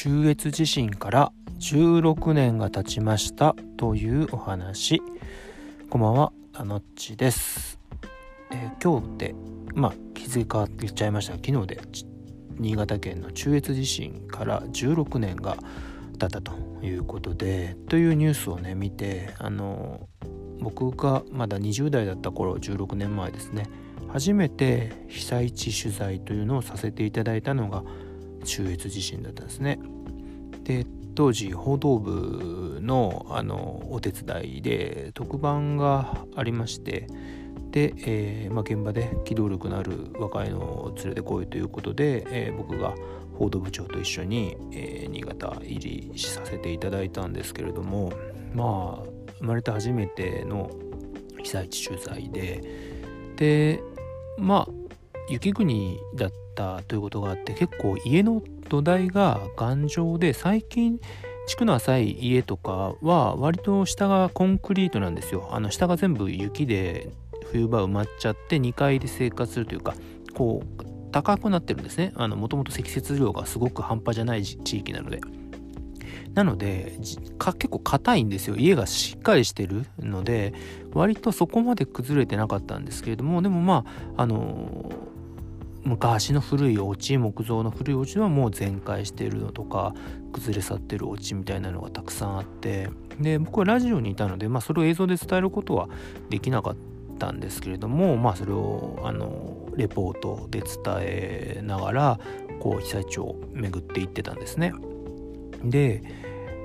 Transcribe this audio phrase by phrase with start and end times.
[0.00, 5.02] 中越地震から16年が経ちましたというお話。
[5.90, 7.80] こんばんはあのっちです、
[8.52, 9.34] えー、今日で
[9.74, 11.32] まあ日付変わってちゃいました？
[11.32, 11.80] 昨日で
[12.60, 15.56] 新潟県の中越地震から16年が
[16.16, 20.08] 経ったということでというニュースをね見てあの
[20.60, 23.68] 僕がまだ20代だった頃16年前ですね。
[24.06, 27.82] 初めて被災地取材というのをさせていただいたのが
[28.44, 29.78] 中越地震だったんですね。
[30.64, 37.08] で当時報道部のあのお手伝いで特番がありまして
[37.70, 42.94] で、えー、まあ、現場で機動力のある若いのを連れてこいということで、えー、僕が
[43.38, 48.12] 報道部長と一緒に、えー、新潟入りさせていただいたんですけれども
[48.54, 50.70] まあ生まれて初めての
[51.42, 52.62] 被災地取材で
[53.36, 53.82] で
[54.36, 54.72] まあ
[55.28, 61.00] 雪国だったということがあって結構家の土台が頑丈で最近
[61.46, 65.48] 地区の浅い家とかは割と下がコンクリートなんですよ。
[65.50, 67.10] あの下が全部雪で
[67.50, 69.94] 冬場埋まっちゃって2階で生活するというか
[70.34, 72.12] こう高くなってるんですね。
[72.16, 75.20] もともと積雪量がすごく半端じゃない地域なので。
[76.34, 78.56] なので結構硬いんですよ。
[78.56, 80.52] 家がしっかりしてるので
[80.92, 83.84] 割とそこまで崩れてなかったんですけれどもでもま
[84.16, 84.92] ああの
[85.84, 89.94] 昔の古いお家木造の古いお家はもう全壊してるのとか
[90.32, 95.88] 崩れ去ってるお家みたいなのがたくさんあってで僕はラジオにいたので、まあ、それを映像で伝えることは
[96.28, 96.76] できなかっ
[97.18, 100.70] たんですけれどもまあそれをあのレポートで伝
[101.00, 102.20] えながら
[102.60, 104.72] こう被災地を巡っていってたんですね。
[105.64, 106.02] で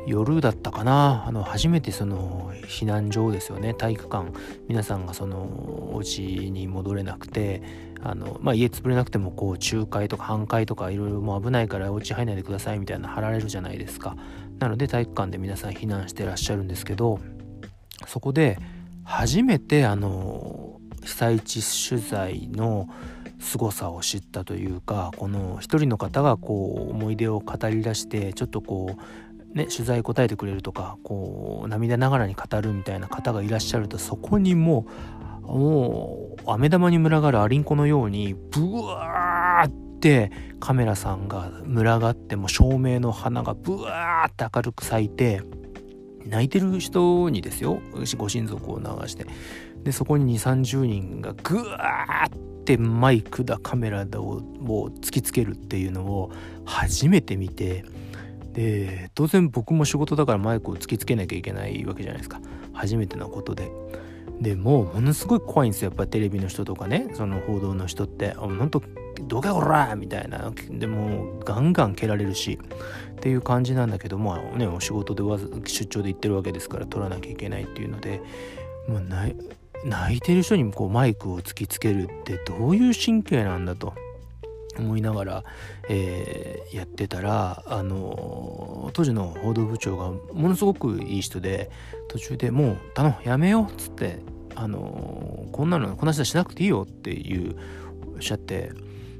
[0.05, 4.31] 夜だったかなあの初めてその避難所ですよね体育館
[4.67, 5.37] 皆さんがその
[5.93, 7.61] お家に戻れなくて
[8.03, 14.17] あの、まあ、家潰れなくてもこう仲介とか半壊とかいろいろ危ないからお家入んないでくださいみたいな貼られるじゃないですか。
[14.59, 17.19] なので体育館で皆さん避難してらっしゃるんですけど
[18.07, 18.57] そこで
[19.03, 22.87] 初めてあの被災地取材の
[23.39, 45.43] 凄さを知ったというかこの一人の方がこう思い出を語り出してちょっとこうね取材答えてくれるとかこう涙ながらに語るみたいな方がいらっしゃるとそこにもうもう飴玉に群がるアリンコのようにブワーってカメラさんが群がっても照明の花がブワーって明るく咲いて
[46.25, 47.81] 泣いてる人にですよ。
[48.17, 49.25] ご親族を流して。
[49.83, 54.39] でそこに2 3 0人がグワーってマイクだカメラだを
[55.01, 56.31] 突きつけるっていうのを
[56.65, 57.83] 初めて見て。
[58.53, 62.39] で当然僕も仕事だからマイクを突きつけなきゃいけないわけじゃないですか。
[62.71, 63.71] 初めてのことで。
[64.43, 65.89] でもものすごい怖いんですよ。
[65.89, 67.09] やっぱテレビの人とかね。
[67.13, 68.33] その報道の人って。
[68.33, 68.83] ほんと
[69.21, 70.51] どけこらみたいな。
[70.69, 72.59] でもガンガン蹴られるし。
[73.13, 78.21] っていう感じなんだけどまあねお仕事でわざ出張で行ってるわけですから撮らなきゃいけないっていうので。
[78.87, 79.35] もうない
[79.85, 83.93] 泣いてる人にこうマイクを突きつけるってどういう神経なんだと。
[84.79, 85.43] 思いながら、
[85.87, 91.69] えー、やってたら、あの当時の報道部長がものすごくいい人で
[92.07, 94.19] 途中でもう「頼むやめよう」っつって、
[94.55, 97.55] あのこんなのこんな人しなくていいよっていう
[98.15, 98.71] おっしゃって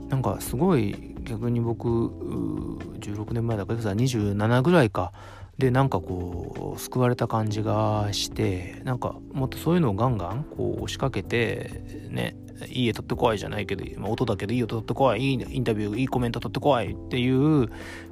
[0.10, 5.12] なんかすごい逆に僕16年前だから27ぐらいか
[5.58, 12.36] でなんかこう救われた感じがしてなんかもっとそういうのをガンガンこう押しかけてね
[12.68, 17.70] いい絵撮ってこいじゃないけど、まあ、音だけでいい音撮ってこいいいインタビューいいコメント撮ってこいっていう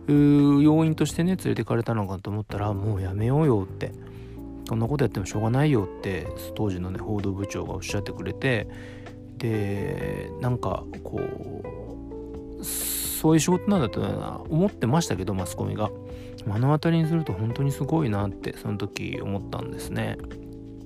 [0.08, 3.92] 要因としてね連れてかれたのかと思ったらもうやめようよって。
[4.72, 8.70] そんなことやってもしょうがないよって当時のね報道部長がおっしゃってくれて
[9.36, 11.20] でなんかこ
[12.58, 14.00] うそういう仕事なんだと
[14.50, 15.90] 思ってましたけどマスコミが。
[16.46, 20.18] 目の当たりにすると本当にすごいなってその時思ったんですね。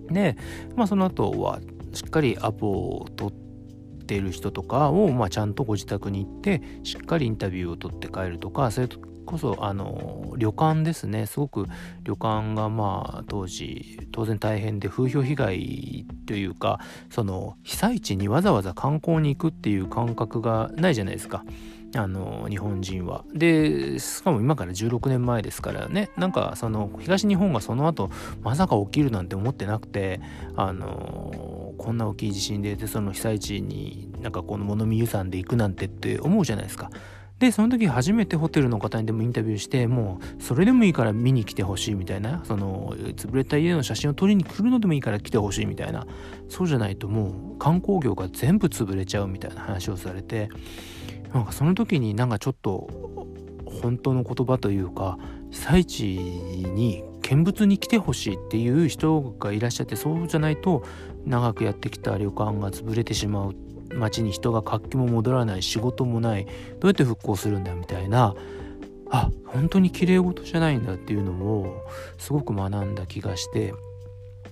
[0.09, 0.35] で、
[0.75, 1.62] まあ、その後は
[1.94, 8.90] しっかりアポを取っている人とかを、まあ、ちゃんとご自宅に行ってしっかりインタビューを取って帰るとかそれ
[9.26, 11.66] こそあの旅館ですねすごく
[12.04, 16.80] 旅館がまあ当時当然大変で風評被害というか
[17.10, 21.44] その被災地にわざわざ観光に行くっていう感覚がないじゃないですか。
[21.98, 23.24] あの日本人は。
[23.34, 28.10] でしかも今から16年前ですからねなんかその東日本がその後
[28.42, 30.20] まさか起きるなんて思ってなくて
[30.56, 36.90] あのこんな大きい地震ででその被災地になんかこの物見湯山で行くなんてって思うじゃないですか。
[37.40, 46.08] でその時初めてホテルの方にでもインタビューしてもうそれでもいいから見に来てほしいみたいなその潰れた家の写真を撮りに来るのでもいいから来てほしいみたいな
[46.47, 50.49] そうじゃないともう観光業が全部潰れちゃうみたいな話をされて
[51.34, 52.87] なんかその時になんかちょっと
[53.81, 55.17] 本当の言葉というか
[55.52, 60.84] 被災地に見物に来てほしいっていう人がいらっしゃってそうじゃないと
[61.26, 63.55] 長くやってきた旅館が潰れてしまう
[63.96, 66.52] 街に人が活気も戻らない仕事もないど
[66.84, 68.36] うやって復興するんだみたいな
[69.09, 71.86] あ本当に綺麗事じゃないんだっていうのを
[72.18, 73.74] すごく学んだ気がして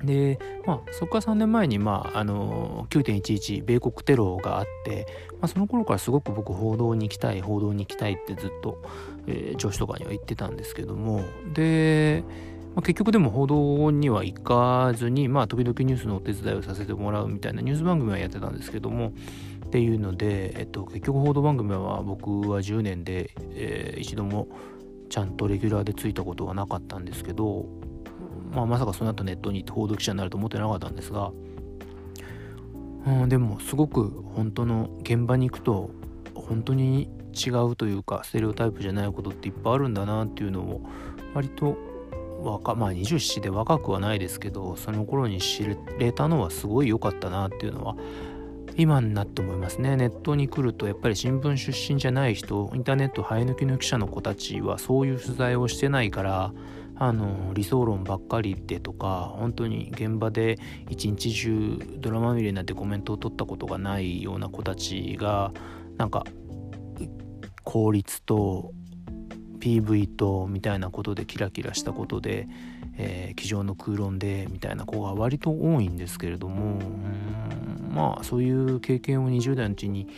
[0.04, 8.82] でまあそこから3年前に、まあ、あの9.11米国テロがあって、まあ、その頃からすごく僕報道に行きたい報道に行きたいってずっと、
[9.28, 11.24] えー、上司とかには言ってたんですけども
[11.54, 12.24] で、
[12.76, 19.14] まあ、結局でも報道には行かずに、まあ、時々ニュースのお手伝いをさせてもらうみたいなニュース番組はやってたんですけども
[19.66, 24.48] っていうので、えっと、結局報道番組は僕は10年で、えー、一度も
[25.10, 27.66] ちゃんとレギュラーでついたことはなかったんですけど
[28.54, 31.32] まあ、まさかその後ネットに行って報道記者になると思ってなかったんですが、
[33.08, 35.90] うん、でもすごく本当の現場に行くと
[36.36, 40.82] 本当に違うというかステレオタイプじゃないことっていっぱいあるんだなっていうのを
[41.34, 41.78] 割と
[42.44, 45.64] 若まあ27で若くはないですけどその頃に知
[46.00, 47.96] れたのはすごい良かったなっていうのは
[48.76, 49.96] 今になって思いますね。
[49.96, 56.54] ネットに来るとやっぱり新聞出身じゃない人インターネット生え抜きの記者の子たちはそういう取材をしてないから
[56.96, 60.58] あの理想論ばっかりでとか本当に現場で
[60.90, 65.52] 一日中ドラマ見れなってコメントを取ったことがないような子たちが
[65.98, 66.24] なんか
[67.64, 68.72] 効率と
[69.64, 72.50] PV とみたいなことでキラキラしたことで、
[72.98, 76.82] えー、机上の空論でみたいな子が割と多いんですけれども
[77.90, 80.10] まあそういう経験を20代のうちに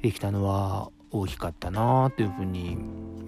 [0.00, 2.78] できたのは大きかったなというふうに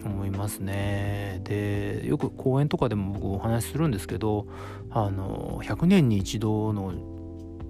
[0.04, 1.40] 思いますね。
[1.42, 4.46] でよく講演とかでも僕お話しするんですけど
[4.90, 6.94] あの100年に一度の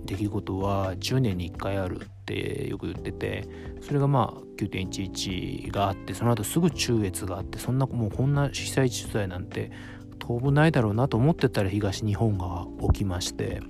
[0.04, 3.48] 出来事は10年に1回あるってよく言ってて
[3.80, 9.70] それがまあ9.11があってその後すぐ中越があってそんなもうこんな被災地取材なんて
[10.18, 13.60] 当分ないだろうなと思ってたら東日本が起きまして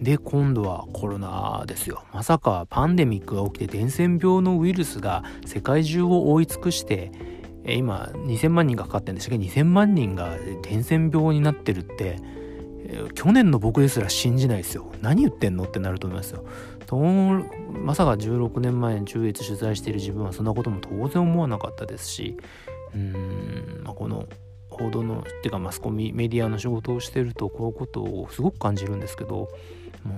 [0.00, 2.04] で今度はコロナですよ。
[2.12, 7.12] まさかパンデミックが起きて伝染病のウイルスが世界中を覆い尽くして
[7.66, 12.18] 今2000万人がかかってるんですけ？2000万人が伝染病になってるって
[13.14, 14.92] 去年の僕ですら信じないですよ。
[15.02, 16.44] 何言ってんのってなると思いますよ。
[16.86, 22.36] とまさか16年前に中越取材している自分はそんなことも当然思わなかったですし
[22.94, 24.26] うん、まあ、この
[24.70, 29.48] 報道のっていうかマスコミメディアの仕事をしてるとこういうことをすごく感じるんですけど
[30.04, 30.14] も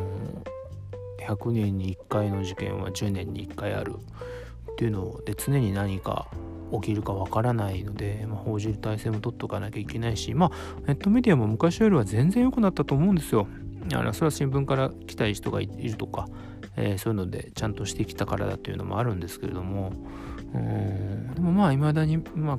[1.19, 3.95] う100年に1回の事件は10年に1回ある。
[4.73, 6.29] っていうので常に何か
[6.73, 10.51] 起きるかわからないので、まあ、報じる体制も取っとかなきゃいけないしまあ
[10.87, 13.47] ネットメディアも昔よりは全然良くなったと思うんですよ。
[13.95, 16.29] あのそれは新聞から来たい人がいるとか、
[16.77, 19.93] えー、そういうのでちゃんとしてきたからだというのもあるんですけれども
[20.53, 22.59] でもまあいまだにうま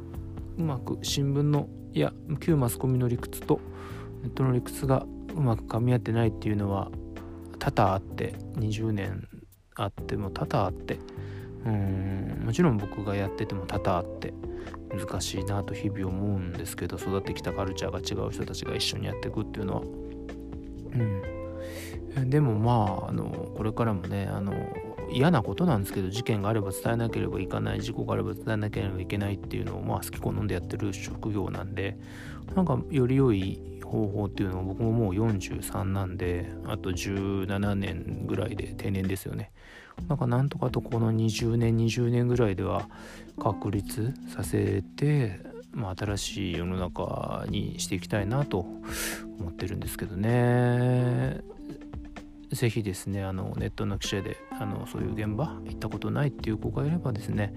[0.58, 3.60] うまく新聞のいや旧マスコミの理屈と
[4.24, 6.90] ネットの理屈がうまく噛み合ってないっていうのは
[7.60, 9.28] 多々あって20年
[9.76, 11.00] あっても多々あって
[11.66, 12.42] うん。
[12.46, 14.34] もちろん僕がやってても多々あって
[14.90, 19.82] 難しいなと日々思うんですけど育ってきたカルチャーが違う人たちが一緒にやっていくっていうのは。
[19.82, 19.86] う
[20.98, 22.30] ん。
[22.30, 24.54] でもまああのこれからもねあの
[25.12, 31.98] 嫌なことなんですけど事件があれば伝えなければいけない事故があれば伝えなければいけないっていうのをまあ好き好んでやってる職業なんで
[32.56, 39.52] なんかより良い方法っていうのを僕ももう43なんであと17年ぐらいで定年ですよね。
[40.08, 42.88] なんかなんとかとこの20年20年ぐらいでは
[43.38, 45.40] 確立させて、
[45.72, 48.60] まあ、新しい世の中にしていきたいなと
[49.40, 51.42] 思ってるんですけどね。
[52.52, 57.54] 是非ですねあのネットの記者であのそういう現場行ったことないっていう子がいればですね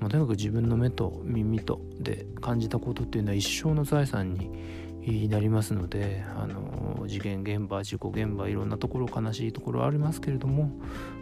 [0.00, 4.50] もうとにかく自分の目と耳とで感じたことっていうのは一生の財産に
[5.02, 10.70] になりますのであの事件現場事故現場いろんなところ悲しいところありますけれども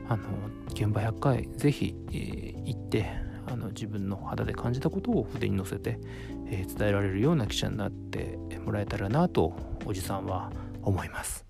[0.09, 0.25] あの
[0.69, 3.07] 現場100回是非、えー、行って
[3.47, 5.99] あの自分の肌で感じたことを筆に乗せて、
[6.47, 9.55] えー、伝えられるような記者になってもらえたらなと
[9.87, 10.51] おじさんは
[10.83, 11.47] 思います。